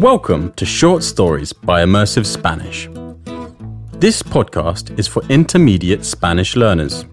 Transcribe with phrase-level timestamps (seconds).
[0.00, 2.88] Welcome to Short Stories by Immersive Spanish.
[4.00, 7.06] This podcast is for intermediate Spanish learners.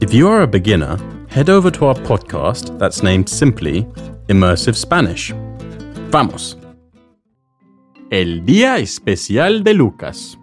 [0.00, 0.96] If you are a beginner,
[1.28, 3.88] head over to our podcast that's named simply
[4.28, 5.34] Immersive Spanish.
[6.12, 6.56] Vamos!
[8.10, 10.38] El Día Especial de Lucas.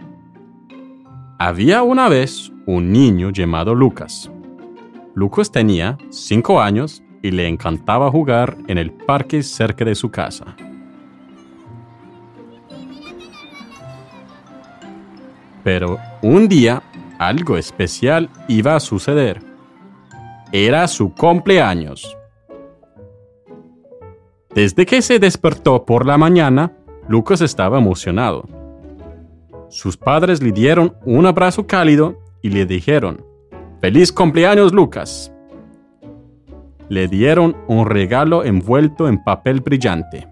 [1.39, 4.29] Había una vez un niño llamado Lucas.
[5.15, 10.57] Lucas tenía 5 años y le encantaba jugar en el parque cerca de su casa.
[15.63, 16.81] Pero un día
[17.19, 19.41] algo especial iba a suceder.
[20.51, 22.17] Era su cumpleaños.
[24.53, 26.73] Desde que se despertó por la mañana,
[27.07, 28.47] Lucas estaba emocionado.
[29.69, 33.23] Sus padres le dieron un abrazo cálido y le dijeron,
[33.79, 35.31] ¡Feliz cumpleaños, Lucas!
[36.89, 40.27] Le dieron un regalo envuelto en papel brillante.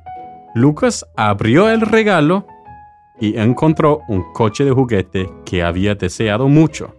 [0.55, 2.45] Lucas abrió el regalo
[3.19, 6.95] y encontró un coche de juguete que había deseado mucho.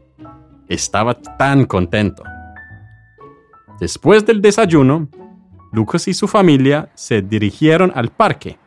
[0.68, 2.22] Estaba tan contento.
[3.80, 5.08] Después del desayuno,
[5.72, 8.58] Lucas y su familia se dirigieron al parque.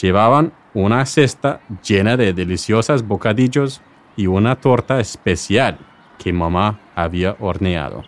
[0.00, 3.80] Llevaban una cesta llena de deliciosos bocadillos
[4.16, 5.78] y una torta especial
[6.18, 8.02] que mamá había horneado.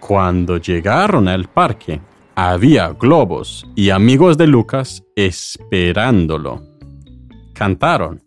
[0.00, 2.00] Cuando llegaron al parque,
[2.34, 6.75] había globos y amigos de Lucas esperándolo
[7.56, 8.22] cantaron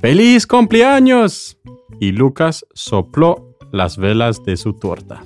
[0.00, 1.58] ¡Feliz cumpleaños!
[2.00, 5.22] Y Lucas sopló las velas de su torta.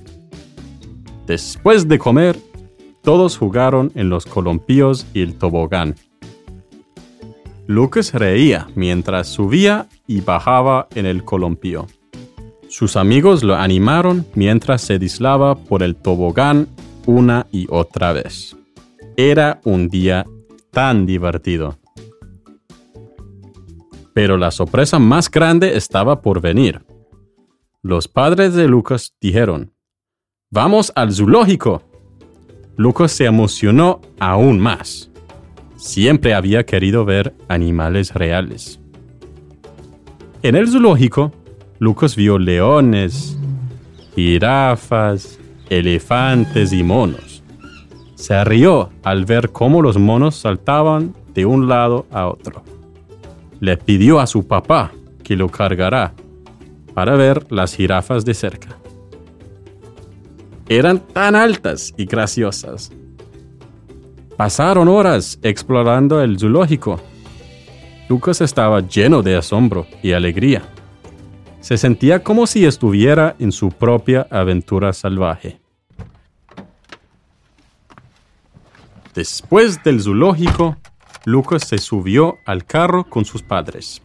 [1.28, 2.36] Después de comer,
[3.02, 5.94] todos jugaron en los columpíos y el tobogán.
[7.68, 11.86] Lucas reía mientras subía y bajaba en el columpío.
[12.68, 16.66] Sus amigos lo animaron mientras se dislaba por el tobogán
[17.06, 18.56] una y otra vez.
[19.16, 20.26] Era un día
[20.72, 21.78] tan divertido.
[24.14, 26.82] Pero la sorpresa más grande estaba por venir.
[27.82, 29.74] Los padres de Lucas dijeron,
[30.50, 31.83] Vamos al zoológico.
[32.77, 35.11] Lucas se emocionó aún más.
[35.74, 38.80] Siempre había querido ver animales reales.
[40.42, 41.33] En el zoológico,
[41.80, 43.36] Lucas vio leones,
[44.14, 47.42] jirafas, elefantes y monos.
[48.14, 52.62] Se rió al ver cómo los monos saltaban de un lado a otro
[53.60, 54.92] le pidió a su papá
[55.22, 56.14] que lo cargará
[56.94, 58.76] para ver las jirafas de cerca.
[60.68, 62.90] Eran tan altas y graciosas.
[64.36, 67.00] Pasaron horas explorando el zoológico.
[68.08, 70.62] Lucas estaba lleno de asombro y alegría.
[71.60, 75.60] Se sentía como si estuviera en su propia aventura salvaje.
[79.14, 80.76] Después del zoológico,
[81.27, 84.02] Lucas se subió al carro con sus padres.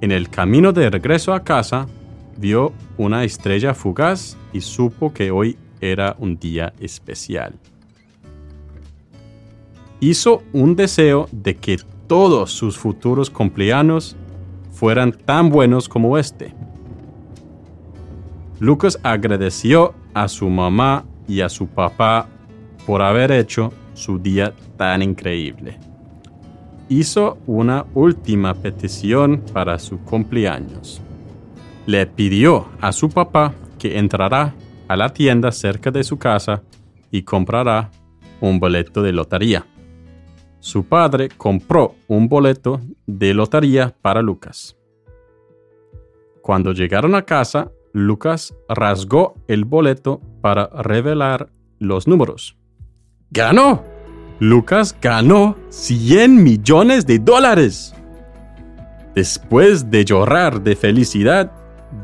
[0.00, 1.86] En el camino de regreso a casa,
[2.38, 7.58] vio una estrella fugaz y supo que hoy era un día especial.
[10.00, 14.16] Hizo un deseo de que todos sus futuros cumpleaños
[14.70, 16.54] fueran tan buenos como este.
[18.58, 22.28] Lucas agradeció a su mamá y a su papá
[22.86, 25.78] por haber hecho su día tan increíble.
[26.88, 31.00] Hizo una última petición para su cumpleaños.
[31.86, 34.54] Le pidió a su papá que entrará
[34.88, 36.62] a la tienda cerca de su casa
[37.10, 37.90] y comprará
[38.40, 39.66] un boleto de lotería.
[40.60, 44.76] Su padre compró un boleto de lotería para Lucas.
[46.42, 52.56] Cuando llegaron a casa, Lucas rasgó el boleto para revelar los números.
[53.34, 53.82] ¡Ganó!
[54.40, 57.94] Lucas ganó 100 millones de dólares.
[59.14, 61.50] Después de llorar de felicidad,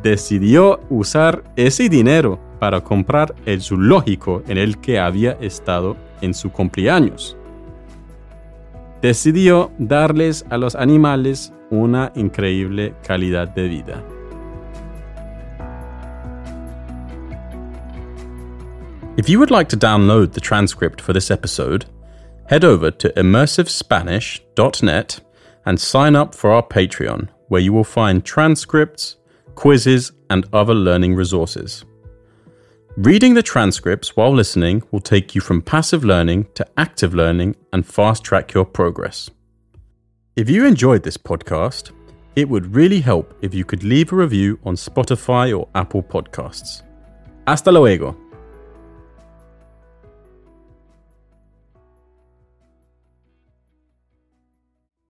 [0.03, 6.50] decidió usar ese dinero para comprar el zoológico en el que había estado en su
[6.50, 7.37] cumpleaños.
[9.02, 14.02] Decidió darles a los animales una increíble calidad de vida.
[19.19, 21.87] If you would like to download the transcript for this episode,
[22.47, 25.20] head over to immersivespanish.net
[25.67, 29.17] and sign up for our Patreon, where you will find transcripts,
[29.56, 31.85] quizzes, and other learning resources.
[32.97, 37.85] Reading the transcripts while listening will take you from passive learning to active learning and
[37.85, 39.29] fast track your progress.
[40.37, 41.91] If you enjoyed this podcast,
[42.37, 46.82] it would really help if you could leave a review on Spotify or Apple Podcasts.
[47.49, 48.27] Hasta luego.